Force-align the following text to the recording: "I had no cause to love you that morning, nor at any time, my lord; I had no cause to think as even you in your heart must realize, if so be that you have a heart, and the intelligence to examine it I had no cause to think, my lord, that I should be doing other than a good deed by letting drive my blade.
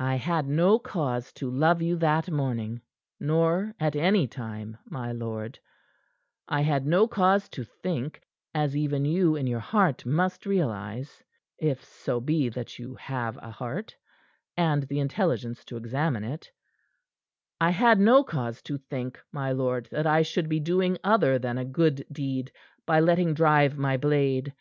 "I 0.00 0.16
had 0.16 0.48
no 0.48 0.80
cause 0.80 1.32
to 1.34 1.48
love 1.48 1.80
you 1.80 1.94
that 1.98 2.28
morning, 2.28 2.80
nor 3.20 3.72
at 3.78 3.94
any 3.94 4.26
time, 4.26 4.76
my 4.84 5.12
lord; 5.12 5.60
I 6.48 6.62
had 6.62 6.86
no 6.88 7.06
cause 7.06 7.48
to 7.50 7.62
think 7.62 8.20
as 8.52 8.76
even 8.76 9.04
you 9.04 9.36
in 9.36 9.46
your 9.46 9.60
heart 9.60 10.04
must 10.04 10.44
realize, 10.44 11.22
if 11.56 11.84
so 11.84 12.18
be 12.18 12.48
that 12.48 12.80
you 12.80 12.96
have 12.96 13.36
a 13.36 13.52
heart, 13.52 13.94
and 14.56 14.82
the 14.88 14.98
intelligence 14.98 15.64
to 15.66 15.76
examine 15.76 16.24
it 16.24 16.50
I 17.60 17.70
had 17.70 18.00
no 18.00 18.24
cause 18.24 18.62
to 18.62 18.76
think, 18.76 19.22
my 19.30 19.52
lord, 19.52 19.86
that 19.92 20.04
I 20.04 20.22
should 20.22 20.48
be 20.48 20.58
doing 20.58 20.98
other 21.04 21.38
than 21.38 21.58
a 21.58 21.64
good 21.64 22.04
deed 22.10 22.50
by 22.86 22.98
letting 22.98 23.34
drive 23.34 23.78
my 23.78 23.96
blade. 23.98 24.52